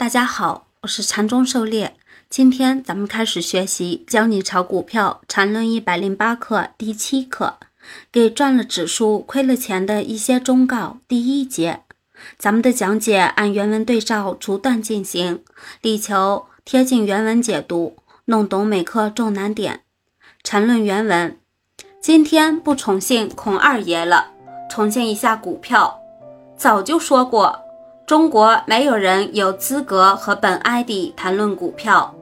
[0.00, 1.94] 大家好，我是禅中狩猎。
[2.30, 7.58] 今天咱们开始学习教你炒股票《禅论一百零八课》第七课，
[8.10, 10.96] 给赚了指数亏了钱的一些忠告。
[11.06, 11.82] 第一节，
[12.38, 15.44] 咱们的讲解按原文对照逐段进行，
[15.82, 19.82] 力求贴近原文解读，弄懂每课重难点。
[20.42, 21.38] 禅论原文，
[22.00, 24.30] 今天不宠幸孔二爷了，
[24.70, 26.00] 宠幸一下股票。
[26.56, 27.66] 早就说过。
[28.10, 32.12] 中国没有人有资格和本 ID 谈论股票。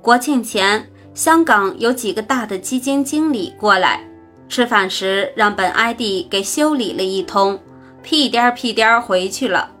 [0.00, 4.00] 国庆前，香港有几个大的基金经理过来
[4.48, 7.58] 吃饭时，让本 ID 给修理了一通，
[8.04, 9.72] 屁颠儿屁颠儿回去了。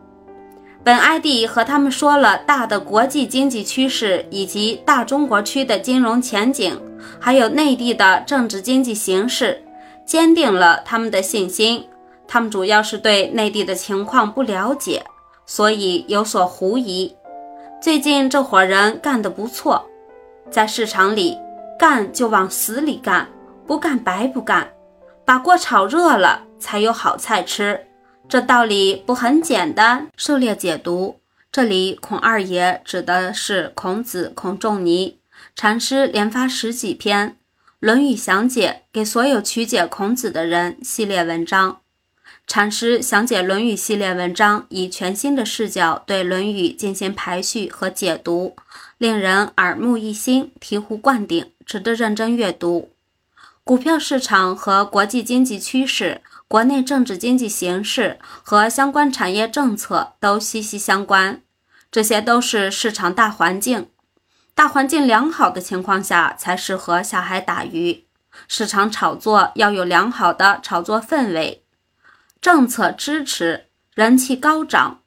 [0.82, 6.76] 本 ID 和他们说了大的国际经济趋势以及大中国区的金融前景，
[7.20, 9.62] 还有内地的政治经济形势，
[10.04, 11.86] 坚定了他们的信心。
[12.26, 15.04] 他们主要是对内地的情况不了解。
[15.46, 17.16] 所以有所狐疑。
[17.80, 19.88] 最近这伙人干得不错，
[20.50, 21.38] 在市场里
[21.78, 23.28] 干就往死里干，
[23.66, 24.72] 不干白不干，
[25.24, 27.86] 把锅炒热了才有好菜吃。
[28.28, 30.08] 这道理不很简单？
[30.16, 31.20] 狩猎解读，
[31.52, 35.20] 这里孔二爷指的是孔子孔仲尼
[35.54, 37.30] 禅师，连发十几篇
[37.78, 41.82] 《论语详解》给所有曲解孔子的人系列文章。
[42.46, 48.54] 禅师详解《论语》系列文章，以全新的视角对《论语》进行排序和解读，
[48.98, 52.92] 令人耳目一新、醍醐灌顶，值得认真阅读。
[53.64, 61.42] 股票市场和国际经济趋势、国内政治经济形势和相关产业政策都息息相关，
[61.90, 63.88] 这些都是市场大环境。
[64.54, 68.04] 大环境良好的情况下，才适合下海打鱼。
[68.46, 71.64] 市场炒作要有良好的炒作氛围。
[72.46, 75.00] 政策支持，人气高涨，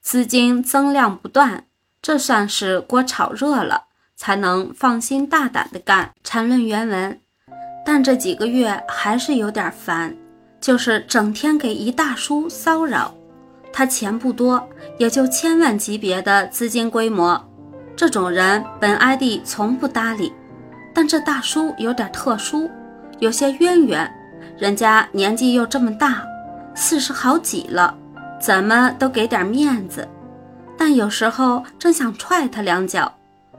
[0.00, 1.66] 资金增量不断，
[2.00, 6.12] 这算是锅炒热了，才能放心大胆的干。
[6.24, 7.20] 缠论原文，
[7.84, 10.16] 但这几个月还是有点烦，
[10.58, 13.14] 就是整天给一大叔骚扰。
[13.70, 17.38] 他钱不多，也就千万级别的资金规模，
[17.94, 20.32] 这种人本 ID 从不搭理。
[20.94, 22.70] 但这大叔有点特殊，
[23.18, 24.10] 有些渊源，
[24.56, 26.26] 人家年纪又这么大。
[26.82, 27.94] 四十好几了，
[28.40, 30.08] 怎么都给点面子，
[30.78, 33.12] 但有时候正想踹他两脚。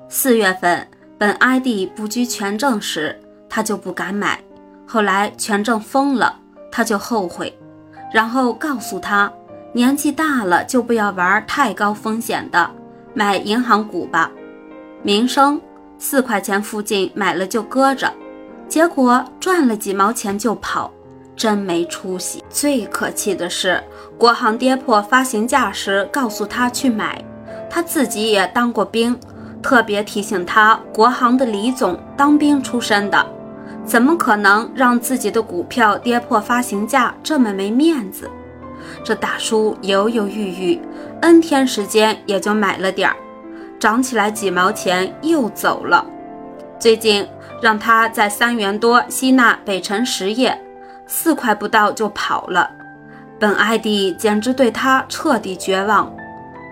[0.09, 0.87] 四月份
[1.19, 3.15] 本 ID 不居权证时，
[3.47, 4.41] 他就不敢买，
[4.87, 6.35] 后来权证封了，
[6.71, 7.55] 他就后悔，
[8.11, 9.31] 然后告诉他，
[9.71, 12.71] 年纪大了就不要玩太高风险的，
[13.13, 14.31] 买银行股吧。
[15.03, 15.61] 民生
[15.99, 18.11] 四块钱附近买了就搁着，
[18.67, 20.91] 结果赚了几毛钱就跑。
[21.35, 22.43] 真没出息！
[22.49, 23.83] 最可气的是，
[24.17, 27.23] 国行跌破发行价时，告诉他去买。
[27.69, 29.17] 他自己也当过兵，
[29.61, 33.25] 特别提醒他，国行的李总当兵出身的，
[33.85, 37.15] 怎么可能让自己的股票跌破发行价？
[37.23, 38.29] 这么没面子！
[39.03, 40.79] 这大叔犹犹豫豫
[41.21, 43.15] ，N 天时间也就买了点儿，
[43.79, 46.05] 涨起来几毛钱又走了。
[46.79, 47.25] 最近
[47.61, 50.59] 让他在三元多吸纳北辰实业。
[51.13, 52.71] 四块不到就跑了，
[53.37, 56.09] 本艾迪简直对他彻底绝望。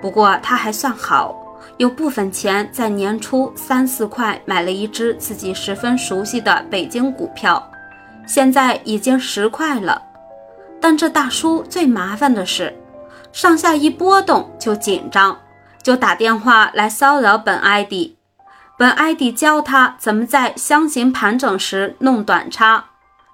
[0.02, 1.36] 不过他还算好，
[1.76, 7.62] 有部分钱在年初三四块买了一只自己十分熟悉的北京股票，
[8.26, 10.02] 现在已经十块了。
[10.80, 12.74] 但这大叔最麻烦的是，
[13.34, 15.38] 上下一波动就紧张，
[15.84, 18.18] 就打电话来骚扰本艾迪。
[18.78, 22.86] 本艾迪教他怎么在箱型盘整时弄短差。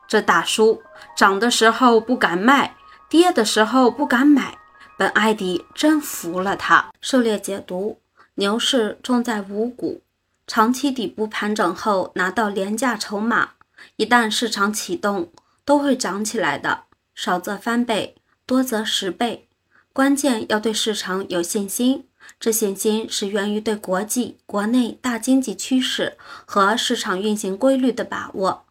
[0.07, 0.81] 这大叔
[1.15, 2.75] 涨的时候不敢卖，
[3.09, 4.57] 跌的时候不敢买，
[4.97, 6.91] 本艾迪真服了他。
[7.01, 7.99] 狩猎解读：
[8.35, 10.01] 牛市重在五股，
[10.45, 13.51] 长期底部盘整后拿到廉价筹码，
[13.95, 15.31] 一旦市场启动，
[15.63, 16.83] 都会涨起来的，
[17.13, 19.47] 少则翻倍，多则十倍。
[19.91, 22.05] 关键要对市场有信心，
[22.39, 28.64] 这信心是源于对国际、国内大经济趋势和市场运行规律的把握。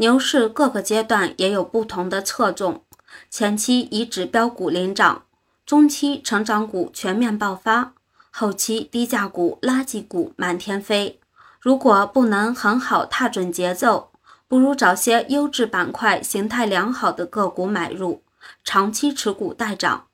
[0.00, 2.84] 牛市各个阶段也有不同的侧重，
[3.28, 5.24] 前期以指标股领涨，
[5.66, 7.94] 中期成长股全面爆发，
[8.30, 11.18] 后期低价股、垃圾股满天飞。
[11.58, 14.12] 如果不能很好踏准节奏，
[14.46, 18.22] 不如找些优质板块、形态良好的个股买入，
[18.62, 20.06] 长期持股待涨。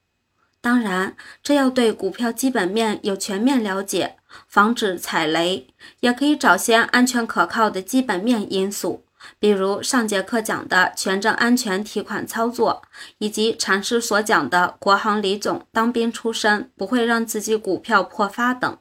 [0.62, 4.16] 当然，这要对股票基本面有全面了解，
[4.48, 5.66] 防止踩雷，
[6.00, 9.03] 也可以找些安全可靠的基本面因素。
[9.38, 12.82] 比如上节课讲的权证安全提款操作，
[13.18, 18.78] 以及禅师所讲的国行李总当兵出身不会让自己股票破发等。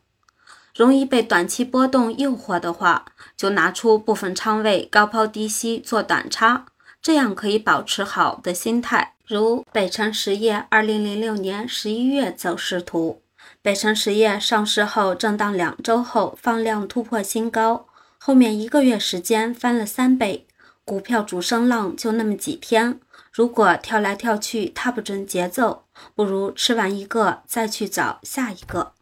[0.75, 3.05] 容易被短期波动诱惑的话，
[3.37, 6.65] 就拿出部分仓位高抛低吸做短差，
[7.01, 9.13] 这样可以保持好的心态。
[9.27, 13.21] 如北辰实业二零零六年十一月走势图，
[13.61, 17.85] 北辰实业上市后震荡两周后放量突破新高，
[18.25, 20.47] 后面一个月时间翻了三倍，
[20.85, 22.97] 股票主升浪就那么几天，
[23.33, 25.83] 如果跳来跳去踏不准节奏，
[26.15, 28.93] 不如吃完一个再去找下一个。